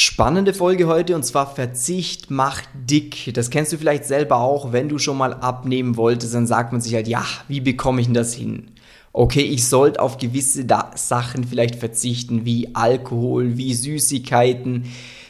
[0.00, 3.34] Spannende Folge heute und zwar Verzicht macht dick.
[3.34, 6.80] Das kennst du vielleicht selber auch, wenn du schon mal abnehmen wolltest, dann sagt man
[6.80, 8.70] sich halt, ja, wie bekomme ich denn das hin?
[9.12, 10.64] Okay, ich sollte auf gewisse
[10.94, 14.84] Sachen vielleicht verzichten, wie Alkohol, wie Süßigkeiten,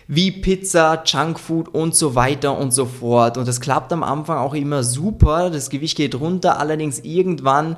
[0.07, 3.39] wie Pizza, Junkfood und so weiter und so fort.
[3.39, 7.77] Und das klappt am Anfang auch immer super, das Gewicht geht runter, allerdings irgendwann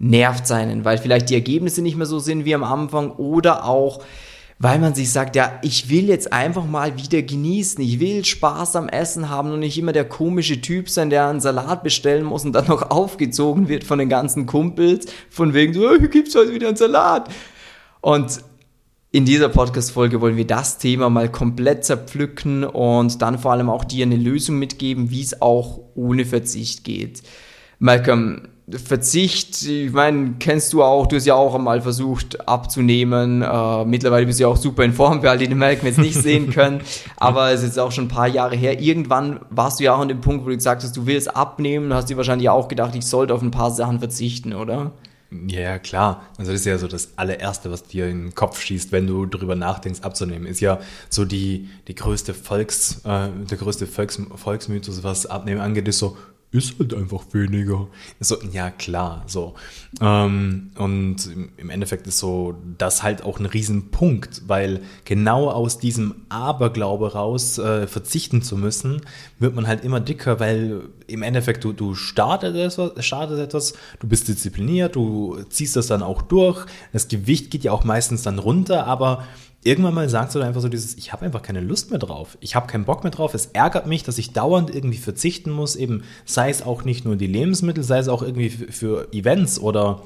[0.00, 4.00] nervt seinen, weil vielleicht die Ergebnisse nicht mehr so sind wie am Anfang oder auch
[4.62, 8.76] weil man sich sagt, ja, ich will jetzt einfach mal wieder genießen, ich will Spaß
[8.76, 12.44] am Essen haben und nicht immer der komische Typ sein, der einen Salat bestellen muss
[12.44, 16.54] und dann noch aufgezogen wird von den ganzen Kumpels, von wegen so, hier gibt's heute
[16.54, 17.28] wieder einen Salat.
[18.02, 18.40] Und
[19.10, 23.82] in dieser Podcast-Folge wollen wir das Thema mal komplett zerpflücken und dann vor allem auch
[23.82, 27.24] dir eine Lösung mitgeben, wie es auch ohne Verzicht geht.
[27.80, 28.46] Malcolm,
[28.78, 33.42] Verzicht, ich meine, kennst du auch, du hast ja auch einmal versucht abzunehmen.
[33.42, 35.98] Äh, mittlerweile bist du ja auch super in Form, für alle, die den Malcolm jetzt
[35.98, 36.80] nicht sehen können.
[37.16, 38.80] Aber es ist jetzt auch schon ein paar Jahre her.
[38.80, 41.92] Irgendwann warst du ja auch an dem Punkt, wo du gesagt hast, du willst abnehmen,
[41.92, 44.92] hast dir wahrscheinlich auch gedacht, ich sollte auf ein paar Sachen verzichten, oder?
[45.48, 46.26] Ja, klar.
[46.36, 49.24] Also das ist ja so das allererste, was dir in den Kopf schießt, wenn du
[49.26, 50.46] darüber nachdenkst, abzunehmen.
[50.46, 55.88] Ist ja so die, die größte Volks, äh, der größte Volks, Volksmythos, was Abnehmen angeht,
[55.88, 56.16] ist so,
[56.52, 57.88] ist halt einfach weniger.
[58.20, 59.54] So, ja, klar, so.
[60.00, 61.16] Ähm, und
[61.56, 67.58] im Endeffekt ist so das halt auch ein Riesenpunkt, weil genau aus diesem Aberglaube raus
[67.58, 69.00] äh, verzichten zu müssen,
[69.38, 74.06] wird man halt immer dicker, weil im Endeffekt du, du startest, etwas, startest etwas, du
[74.06, 78.38] bist diszipliniert, du ziehst das dann auch durch, das Gewicht geht ja auch meistens dann
[78.38, 79.24] runter, aber
[79.64, 82.36] irgendwann mal sagst du dann einfach so dieses, ich habe einfach keine Lust mehr drauf.
[82.40, 83.34] Ich habe keinen Bock mehr drauf.
[83.34, 85.76] Es ärgert mich, dass ich dauernd irgendwie verzichten muss.
[85.76, 90.02] Eben sei es auch nicht nur die Lebensmittel, sei es auch irgendwie für Events oder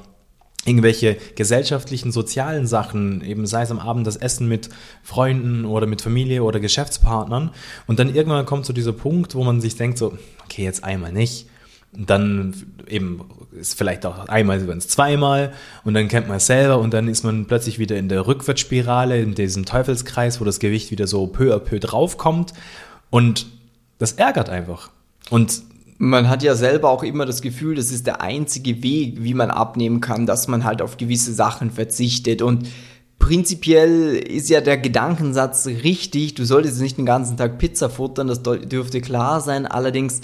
[0.65, 4.69] irgendwelche gesellschaftlichen, sozialen Sachen, eben sei es am Abend das Essen mit
[5.01, 7.51] Freunden oder mit Familie oder Geschäftspartnern.
[7.87, 11.13] Und dann irgendwann kommt so dieser Punkt, wo man sich denkt so, okay, jetzt einmal
[11.13, 11.47] nicht
[11.93, 12.53] dann
[12.87, 13.21] eben
[13.51, 15.53] ist vielleicht auch einmal, wenn es zweimal
[15.83, 19.19] und dann kennt man es selber und dann ist man plötzlich wieder in der Rückwärtsspirale,
[19.19, 22.53] in diesem Teufelskreis, wo das Gewicht wieder so peu à peu draufkommt
[23.09, 23.47] und
[23.97, 24.89] das ärgert einfach.
[25.29, 25.63] Und
[25.97, 29.49] man hat ja selber auch immer das Gefühl, das ist der einzige Weg, wie man
[29.49, 32.67] abnehmen kann, dass man halt auf gewisse Sachen verzichtet und
[33.19, 38.43] Prinzipiell ist ja der Gedankensatz richtig, du solltest nicht den ganzen Tag Pizza futtern, das
[38.43, 39.65] dürfte klar sein.
[39.65, 40.21] Allerdings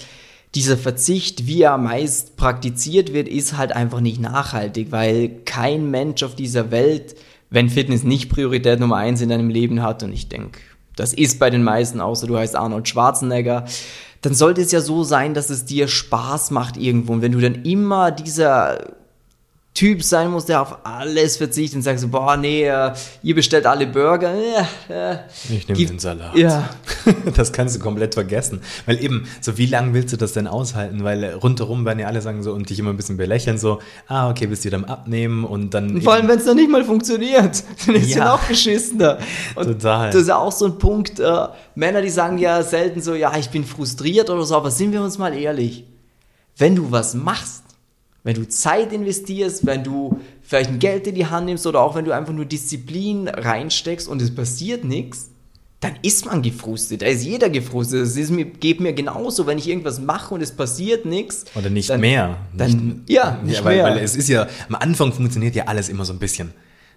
[0.54, 6.22] dieser Verzicht, wie er meist praktiziert wird, ist halt einfach nicht nachhaltig, weil kein Mensch
[6.22, 7.16] auf dieser Welt,
[7.50, 10.60] wenn Fitness nicht Priorität Nummer eins in deinem Leben hat, und ich denke,
[10.96, 13.64] das ist bei den meisten, außer du heißt Arnold Schwarzenegger,
[14.20, 17.12] dann sollte es ja so sein, dass es dir Spaß macht irgendwo.
[17.12, 18.94] Und wenn du dann immer dieser
[19.74, 22.92] Typ sein muss, der auf alles verzichtet und sagt so, boah, nee, äh,
[23.24, 24.32] ihr bestellt alle Burger.
[24.88, 25.16] Äh,
[25.52, 26.36] ich nehme den Salat.
[26.36, 26.70] Ja.
[27.34, 28.60] Das kannst du komplett vergessen.
[28.86, 31.02] Weil eben, so wie lange willst du das denn aushalten?
[31.02, 34.30] Weil rundherum werden ja alle sagen so und dich immer ein bisschen belächeln, so, ah,
[34.30, 35.96] okay, bist du dann abnehmen und dann.
[35.96, 39.18] Und vor allem, wenn es dann nicht mal funktioniert, dann ist ja noch beschissener.
[39.56, 40.10] Und Total.
[40.10, 43.36] Das ist ja auch so ein Punkt, äh, Männer, die sagen ja selten so, ja,
[43.36, 45.84] ich bin frustriert oder so, aber sind wir uns mal ehrlich,
[46.56, 47.64] wenn du was machst,
[48.24, 51.94] wenn du Zeit investierst, wenn du vielleicht ein Geld in die Hand nimmst oder auch
[51.94, 55.30] wenn du einfach nur Disziplin reinsteckst und es passiert nichts,
[55.80, 57.02] dann ist man gefrustet.
[57.02, 58.06] Da ist jeder gefrustet.
[58.16, 61.44] Ist mir, geht mir genauso, wenn ich irgendwas mache und es passiert nichts.
[61.54, 62.38] Oder nicht dann, mehr.
[62.56, 63.84] Dann, nicht, ja, nicht ja, weil, mehr.
[63.84, 66.52] Weil es ist ja, am Anfang funktioniert ja alles immer so ein bisschen.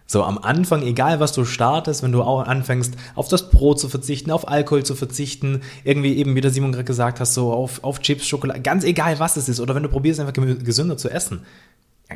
[0.09, 3.89] So am Anfang, egal was du startest, wenn du auch anfängst, auf das Brot zu
[3.89, 7.83] verzichten, auf Alkohol zu verzichten, irgendwie eben, wie der Simon gerade gesagt hast, so auf,
[7.83, 11.09] auf Chips, Schokolade, ganz egal was es ist, oder wenn du probierst, einfach gesünder zu
[11.09, 11.41] essen.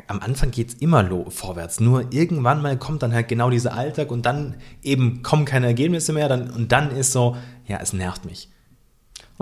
[0.06, 4.24] Am Anfang geht's immer vorwärts, nur irgendwann mal kommt dann halt genau dieser Alltag und
[4.24, 7.36] dann eben kommen keine Ergebnisse mehr dann, und dann ist so,
[7.66, 8.48] ja, es nervt mich.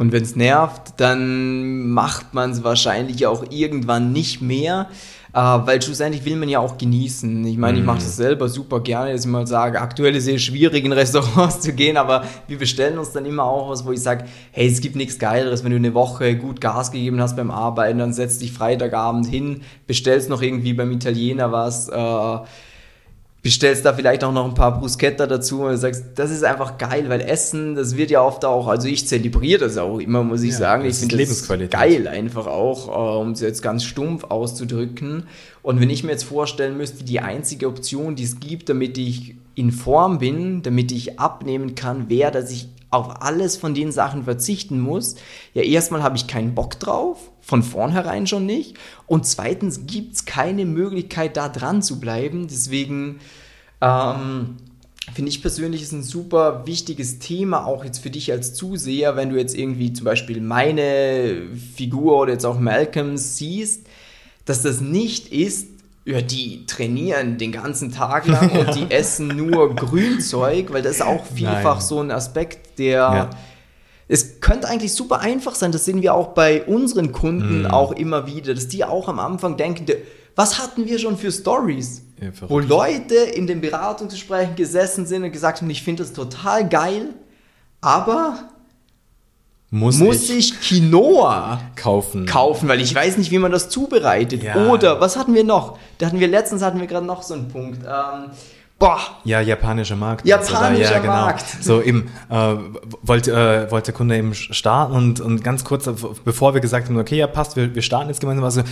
[0.00, 4.88] Und wenn es nervt, dann macht man es wahrscheinlich auch irgendwann nicht mehr.
[5.34, 7.44] Äh, weil schlussendlich will man ja auch genießen.
[7.44, 8.04] Ich meine, ich mache mhm.
[8.04, 11.74] das selber super gerne, dass ich mal sage, aktuell ist es schwierig, in Restaurants zu
[11.74, 14.96] gehen, aber wir bestellen uns dann immer auch was, wo ich sage, hey, es gibt
[14.96, 18.52] nichts Geileres, wenn du eine Woche gut Gas gegeben hast beim Arbeiten, dann setzt dich
[18.52, 22.38] Freitagabend hin, bestellst noch irgendwie beim Italiener was, äh,
[23.42, 27.08] bestellst da vielleicht auch noch ein paar Bruschetta dazu und sagst, das ist einfach geil,
[27.08, 30.52] weil Essen, das wird ja oft auch, also ich zelebriere das auch immer, muss ich
[30.52, 30.84] ja, sagen.
[30.84, 35.24] Ich finde das geil einfach auch, äh, um es jetzt ganz stumpf auszudrücken.
[35.62, 39.36] Und wenn ich mir jetzt vorstellen müsste, die einzige Option, die es gibt, damit ich
[39.54, 44.24] in Form bin, damit ich abnehmen kann, wäre, dass ich auf alles von den Sachen
[44.24, 45.16] verzichten muss.
[45.54, 48.76] Ja, erstmal habe ich keinen Bock drauf, von vornherein schon nicht.
[49.06, 52.48] Und zweitens gibt es keine Möglichkeit, da dran zu bleiben.
[52.48, 53.20] Deswegen
[53.80, 54.56] ähm,
[55.14, 59.30] finde ich persönlich ist ein super wichtiges Thema, auch jetzt für dich als Zuseher, wenn
[59.30, 63.86] du jetzt irgendwie zum Beispiel meine Figur oder jetzt auch Malcolms siehst,
[64.44, 65.68] dass das nicht ist,
[66.04, 71.02] ja, die trainieren den ganzen Tag lang und die essen nur Grünzeug, weil das ist
[71.02, 71.86] auch vielfach Nein.
[71.86, 72.96] so ein Aspekt, der.
[72.96, 73.30] Ja.
[74.12, 77.66] Es könnte eigentlich super einfach sein, das sehen wir auch bei unseren Kunden mm.
[77.66, 79.86] auch immer wieder, dass die auch am Anfang denken,
[80.34, 82.02] was hatten wir schon für Stories?
[82.20, 86.68] Ja, wo Leute in den Beratungsgesprächen gesessen sind und gesagt haben, ich finde das total
[86.68, 87.14] geil,
[87.80, 88.50] aber
[89.70, 92.26] muss, muss ich, ich, Quinoa kaufen.
[92.26, 94.42] kaufen, weil ich weiß nicht, wie man das zubereitet.
[94.42, 94.66] Ja.
[94.66, 95.78] Oder was hatten wir noch?
[95.98, 97.78] Da hatten wir letztens hatten wir gerade noch so einen Punkt.
[97.84, 98.30] Ähm,
[98.80, 98.98] boah.
[99.22, 100.26] Ja, japanischer Markt.
[100.26, 101.12] Japanischer ja, genau.
[101.12, 101.44] Markt.
[101.62, 102.56] So eben äh,
[103.02, 105.88] wollte äh, wollte der Kunde eben starten und und ganz kurz
[106.24, 108.62] bevor wir gesagt haben, okay, ja passt, wir, wir starten jetzt gemeinsam, also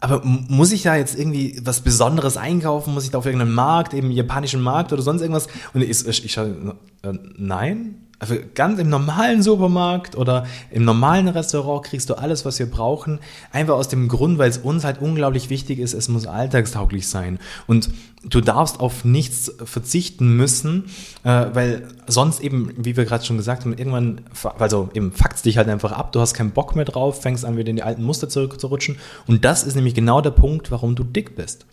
[0.00, 2.92] aber muss ich da jetzt irgendwie was Besonderes einkaufen?
[2.92, 5.46] Muss ich da auf irgendeinen Markt, eben japanischen Markt oder sonst irgendwas?
[5.72, 6.48] Und ich, ich, ich äh,
[7.36, 12.70] nein, also ganz im normalen Supermarkt oder im normalen Restaurant kriegst du alles, was wir
[12.70, 13.18] brauchen.
[13.50, 17.40] Einfach aus dem Grund, weil es uns halt unglaublich wichtig ist, es muss alltagstauglich sein.
[17.66, 17.90] Und
[18.22, 20.84] du darfst auf nichts verzichten müssen,
[21.24, 24.20] äh, weil sonst eben, wie wir gerade schon gesagt haben, irgendwann,
[24.56, 27.56] also eben fuckt dich halt einfach ab, du hast keinen Bock mehr drauf, fängst an,
[27.56, 28.98] wieder in die alten Muster zurückzurutschen.
[29.26, 31.66] Und das ist nämlich genau der Punkt, warum du dick bist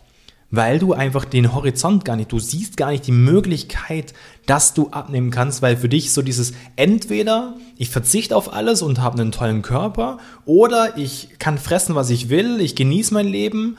[0.52, 4.14] weil du einfach den Horizont gar nicht, du siehst gar nicht die Möglichkeit,
[4.46, 9.00] dass du abnehmen kannst, weil für dich so dieses entweder ich verzichte auf alles und
[9.00, 13.78] habe einen tollen Körper oder ich kann fressen, was ich will, ich genieße mein Leben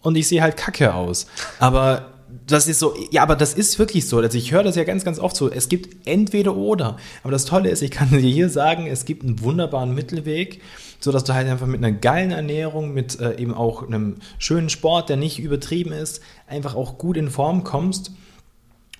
[0.00, 1.26] und ich sehe halt kacke aus.
[1.58, 2.11] Aber
[2.52, 4.18] das ist so, ja, aber das ist wirklich so.
[4.18, 5.50] Also ich höre das ja ganz, ganz oft so.
[5.50, 6.96] Es gibt entweder oder.
[7.22, 10.60] Aber das Tolle ist, ich kann dir hier sagen, es gibt einen wunderbaren Mittelweg
[11.02, 14.68] so dass du halt einfach mit einer geilen Ernährung, mit äh, eben auch einem schönen
[14.68, 18.12] Sport, der nicht übertrieben ist, einfach auch gut in Form kommst.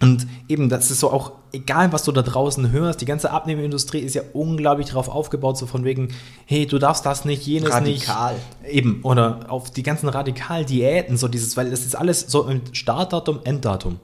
[0.03, 4.01] Und eben, das ist so auch, egal was du da draußen hörst, die ganze Abnehmindustrie
[4.01, 6.09] ist ja unglaublich darauf aufgebaut, so von wegen,
[6.45, 8.35] hey, du darfst das nicht, jenes Radikal.
[8.63, 8.75] nicht.
[8.75, 13.41] Eben, oder auf die ganzen Radikal-Diäten, so dieses, weil das ist alles so ein Startdatum,
[13.45, 14.01] Enddatum.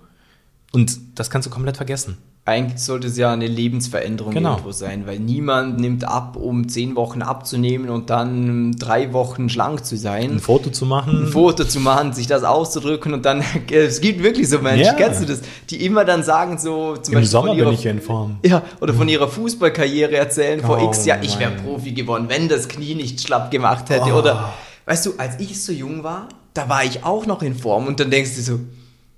[0.73, 2.19] Und das kannst du komplett vergessen
[2.49, 4.53] eigentlich sollte es ja eine Lebensveränderung genau.
[4.53, 9.85] irgendwo sein, weil niemand nimmt ab, um zehn Wochen abzunehmen und dann drei Wochen schlank
[9.85, 10.33] zu sein.
[10.33, 11.25] Ein Foto zu machen.
[11.25, 14.93] Ein Foto zu machen, sich das auszudrücken und dann, es gibt wirklich so Menschen, ja.
[14.95, 17.85] kennst du das, die immer dann sagen so, zum Im Beispiel Sommer ihrer, bin ich
[17.85, 18.39] in Form.
[18.43, 22.49] Ja, oder von ihrer Fußballkarriere erzählen, vor oh, x Jahren, ich wäre Profi geworden, wenn
[22.49, 24.15] das Knie nicht schlapp gemacht hätte.
[24.15, 24.21] Oh.
[24.21, 24.55] Oder,
[24.87, 28.00] weißt du, als ich so jung war, da war ich auch noch in Form und
[28.00, 28.61] dann denkst du so,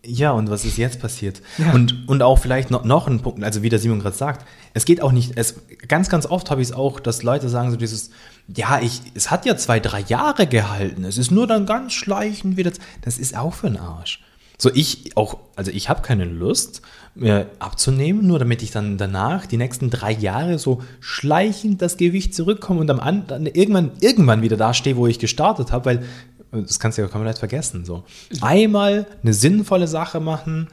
[0.05, 1.43] ja, und was ist jetzt passiert?
[1.59, 1.73] Ja.
[1.73, 4.85] Und, und auch vielleicht noch, noch ein Punkt, also wie der Simon gerade sagt, es
[4.85, 5.57] geht auch nicht, es,
[5.89, 8.11] ganz, ganz oft habe ich es auch, dass Leute sagen so dieses,
[8.49, 12.57] ja, ich, es hat ja zwei, drei Jahre gehalten, es ist nur dann ganz schleichend
[12.57, 14.23] wieder, das ist auch für den Arsch.
[14.57, 16.83] So ich auch, also ich habe keine Lust,
[17.15, 22.35] mir abzunehmen, nur damit ich dann danach die nächsten drei Jahre so schleichend das Gewicht
[22.35, 26.03] zurückkomme und am dann irgendwann, irgendwann wieder da stehe, wo ich gestartet habe, weil
[26.53, 27.85] das kannst du ja komplett vergessen.
[27.85, 28.05] So.
[28.41, 30.69] Einmal eine sinnvolle Sache machen,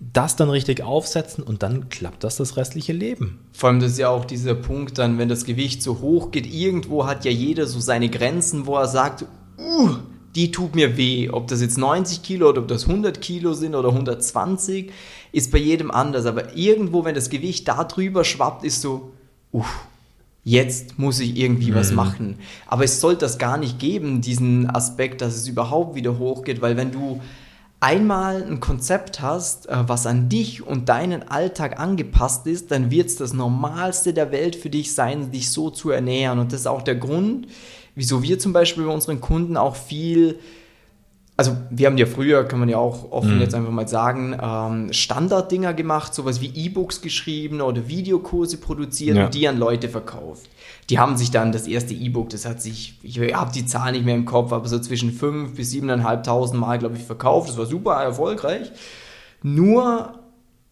[0.00, 3.38] das dann richtig aufsetzen und dann klappt das das restliche Leben.
[3.52, 6.52] Vor allem das ist ja auch dieser Punkt dann, wenn das Gewicht so hoch geht,
[6.52, 9.26] irgendwo hat ja jeder so seine Grenzen, wo er sagt,
[9.58, 9.90] uh,
[10.34, 11.28] die tut mir weh.
[11.28, 14.90] Ob das jetzt 90 Kilo oder ob das 100 Kilo sind oder 120,
[15.32, 16.24] ist bei jedem anders.
[16.24, 19.12] Aber irgendwo, wenn das Gewicht da drüber schwappt, ist so,
[19.52, 19.86] uff,
[20.50, 21.76] jetzt muss ich irgendwie mhm.
[21.76, 22.38] was machen.
[22.66, 26.76] Aber es sollte das gar nicht geben, diesen Aspekt, dass es überhaupt wieder hochgeht, weil
[26.76, 27.20] wenn du
[27.78, 33.06] einmal ein Konzept hast, äh, was an dich und deinen Alltag angepasst ist, dann wird
[33.06, 36.40] es das Normalste der Welt für dich sein, dich so zu ernähren.
[36.40, 37.46] Und das ist auch der Grund,
[37.94, 40.40] wieso wir zum Beispiel bei unseren Kunden auch viel
[41.40, 43.40] also wir haben ja früher, kann man ja auch offen mhm.
[43.40, 49.24] jetzt einfach mal sagen, ähm, Standarddinger gemacht, sowas wie E-Books geschrieben oder Videokurse produziert ja.
[49.24, 50.50] und die an Leute verkauft.
[50.90, 54.04] Die haben sich dann das erste E-Book, das hat sich, ich habe die Zahl nicht
[54.04, 57.48] mehr im Kopf, aber so zwischen 5.000 bis 7.500 Mal, glaube ich, verkauft.
[57.48, 58.70] Das war super erfolgreich.
[59.42, 60.20] Nur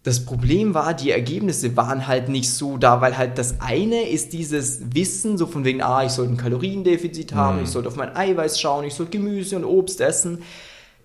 [0.04, 4.32] das Problem war, die Ergebnisse waren halt nicht so da, weil halt das eine ist
[4.32, 7.64] dieses Wissen, so von wegen, ah, ich sollte ein Kaloriendefizit haben, mhm.
[7.64, 10.42] ich sollte auf mein Eiweiß schauen, ich sollte Gemüse und Obst essen.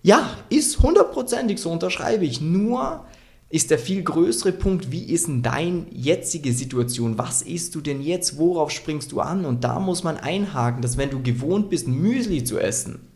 [0.04, 2.40] Ja, ist hundertprozentig so, unterschreibe ich.
[2.40, 3.06] Nur
[3.50, 7.18] ist der viel größere Punkt, wie ist denn deine jetzige Situation?
[7.18, 8.38] Was isst du denn jetzt?
[8.38, 9.46] Worauf springst du an?
[9.46, 13.08] Und da muss man einhaken, dass wenn du gewohnt bist, Müsli zu essen,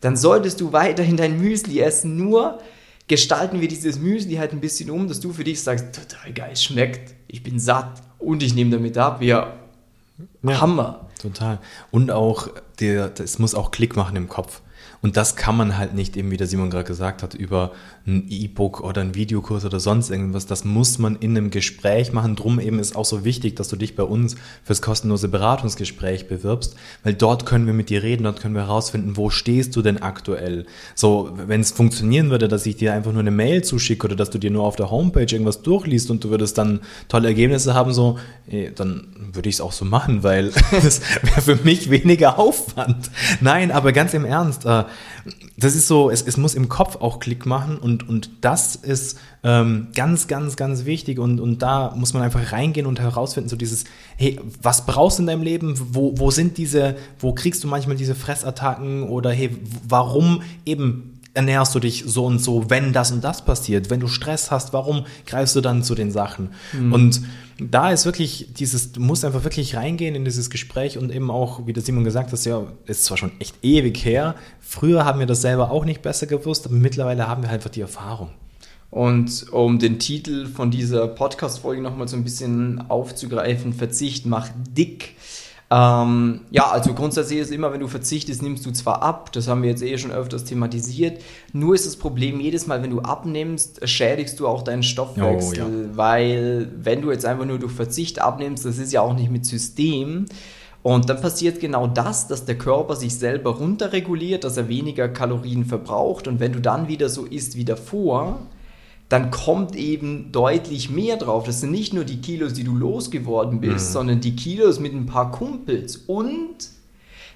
[0.00, 2.58] dann solltest du weiterhin dein Müsli essen, nur
[3.08, 6.50] gestalten wir dieses Müsli halt ein bisschen um, dass du für dich sagst, total geil,
[6.52, 9.22] es schmeckt, ich bin satt und ich nehme damit ab.
[9.22, 9.54] Ja,
[10.42, 11.08] ja, Hammer.
[11.20, 11.58] Total.
[11.90, 12.48] Und auch,
[12.80, 14.60] der, das muss auch Klick machen im Kopf.
[15.02, 17.72] Und das kann man halt nicht eben, wie der Simon gerade gesagt hat, über
[18.06, 20.46] ein E-Book oder ein Videokurs oder sonst irgendwas.
[20.46, 22.36] Das muss man in einem Gespräch machen.
[22.36, 26.76] Drum eben ist auch so wichtig, dass du dich bei uns fürs kostenlose Beratungsgespräch bewirbst,
[27.02, 30.00] weil dort können wir mit dir reden, dort können wir herausfinden, wo stehst du denn
[30.00, 30.66] aktuell.
[30.94, 34.30] So, wenn es funktionieren würde, dass ich dir einfach nur eine Mail zuschicke oder dass
[34.30, 37.92] du dir nur auf der Homepage irgendwas durchliest und du würdest dann tolle Ergebnisse haben,
[37.92, 42.38] so, eh, dann würde ich es auch so machen, weil das wäre für mich weniger
[42.38, 43.10] Aufwand.
[43.40, 44.84] Nein, aber ganz im Ernst, äh,
[45.56, 49.18] das ist so, es, es muss im Kopf auch Klick machen und, und das ist
[49.44, 53.56] ähm, ganz, ganz, ganz wichtig und, und da muss man einfach reingehen und herausfinden, so
[53.56, 53.84] dieses,
[54.16, 55.74] hey, was brauchst du in deinem Leben?
[55.78, 59.56] Wo, wo sind diese, wo kriegst du manchmal diese Fressattacken oder hey,
[59.86, 63.90] warum eben ernährst du dich so und so, wenn das und das passiert?
[63.90, 66.50] Wenn du Stress hast, warum greifst du dann zu den Sachen?
[66.72, 66.92] Mhm.
[66.92, 67.22] Und
[67.58, 71.66] da ist wirklich dieses, du musst einfach wirklich reingehen in dieses Gespräch und eben auch,
[71.66, 74.34] wie der Simon gesagt hat, ja, ist zwar schon echt ewig her.
[74.60, 77.70] Früher haben wir das selber auch nicht besser gewusst, aber mittlerweile haben wir halt einfach
[77.70, 78.30] die Erfahrung.
[78.90, 85.16] Und um den Titel von dieser Podcast-Folge nochmal so ein bisschen aufzugreifen, Verzicht macht dick.
[85.72, 89.62] Ähm, ja, also grundsätzlich ist immer, wenn du verzichtest, nimmst du zwar ab, das haben
[89.62, 91.22] wir jetzt eh schon öfters thematisiert,
[91.54, 95.90] nur ist das Problem, jedes Mal, wenn du abnimmst, schädigst du auch deinen Stoffwechsel, oh,
[95.90, 95.96] ja.
[95.96, 99.46] weil wenn du jetzt einfach nur durch Verzicht abnimmst, das ist ja auch nicht mit
[99.46, 100.26] System.
[100.82, 105.64] Und dann passiert genau das, dass der Körper sich selber runterreguliert, dass er weniger Kalorien
[105.64, 108.40] verbraucht und wenn du dann wieder so isst wie davor,
[109.12, 111.44] dann kommt eben deutlich mehr drauf.
[111.44, 113.92] Das sind nicht nur die Kilos, die du losgeworden bist, mhm.
[113.92, 115.98] sondern die Kilos mit ein paar Kumpels.
[115.98, 116.56] Und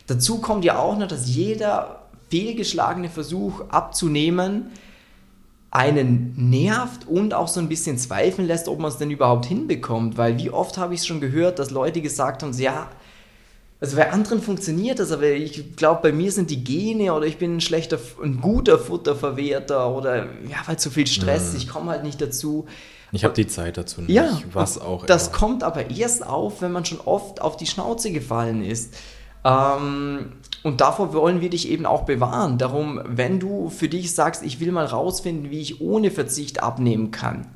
[0.06, 4.70] dazu kommt ja auch noch, dass jeder fehlgeschlagene Versuch abzunehmen
[5.70, 10.16] einen nervt und auch so ein bisschen zweifeln lässt, ob man es denn überhaupt hinbekommt.
[10.16, 12.88] Weil wie oft habe ich es schon gehört, dass Leute gesagt haben, ja,
[13.80, 17.36] also bei anderen funktioniert das, aber ich glaube, bei mir sind die Gene oder ich
[17.36, 21.58] bin ein schlechter, ein guter Futterverwerter oder ja, weil zu viel Stress, mhm.
[21.58, 22.66] ich komme halt nicht dazu.
[23.12, 25.36] Ich habe die Zeit dazu nicht, ja, was auch Das immer.
[25.36, 28.94] kommt aber erst auf, wenn man schon oft auf die Schnauze gefallen ist.
[29.44, 32.58] Ähm, und davor wollen wir dich eben auch bewahren.
[32.58, 37.12] Darum, wenn du für dich sagst, ich will mal rausfinden, wie ich ohne Verzicht abnehmen
[37.12, 37.46] kann.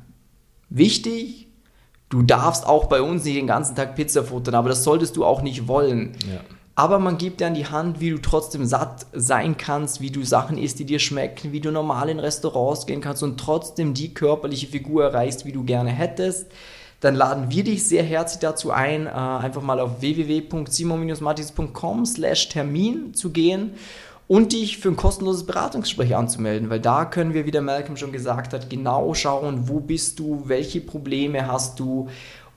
[0.69, 1.49] Wichtig,
[2.11, 5.25] Du darfst auch bei uns nicht den ganzen Tag Pizza futtern, aber das solltest du
[5.25, 6.11] auch nicht wollen.
[6.29, 6.41] Ja.
[6.75, 10.23] Aber man gibt dir an die Hand, wie du trotzdem satt sein kannst, wie du
[10.23, 14.13] Sachen isst, die dir schmecken, wie du normal in Restaurants gehen kannst und trotzdem die
[14.13, 16.47] körperliche Figur erreichst, wie du gerne hättest.
[16.99, 23.13] Dann laden wir dich sehr herzlich dazu ein, äh, einfach mal auf www.simon-matis.com slash Termin
[23.13, 23.71] zu gehen
[24.31, 28.13] und dich für ein kostenloses Beratungsgespräch anzumelden, weil da können wir, wie der Malcolm schon
[28.13, 32.07] gesagt hat, genau schauen, wo bist du, welche Probleme hast du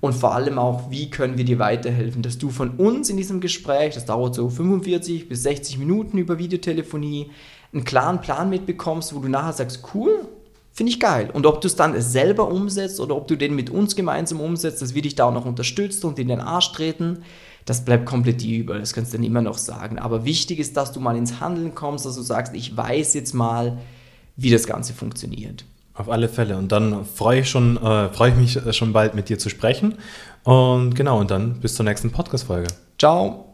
[0.01, 3.41] und vor allem auch, wie können wir dir weiterhelfen, dass du von uns in diesem
[3.41, 7.33] Gespräch, das dauert so 45 bis 60 Minuten über Videotelefonie,
[7.73, 10.29] einen klaren Plan mitbekommst, wo du nachher sagst, cool,
[10.75, 11.31] finde ich geil.
[11.33, 14.83] Und ob du es dann selber umsetzt oder ob du den mit uns gemeinsam umsetzt,
[14.83, 17.23] dass wir dich da auch noch unterstützen und in den Arsch treten,
[17.65, 19.99] das bleibt komplett über, das kannst du dann immer noch sagen.
[19.99, 23.33] Aber wichtig ist, dass du mal ins Handeln kommst, dass du sagst, ich weiß jetzt
[23.33, 23.79] mal,
[24.37, 25.65] wie das Ganze funktioniert.
[25.95, 26.59] Auf alle Fälle.
[26.59, 29.95] Und dann freue ich, schon, äh, freue ich mich schon bald mit dir zu sprechen.
[30.43, 32.67] Und genau, und dann bis zur nächsten Podcast-Folge.
[32.99, 33.54] Ciao.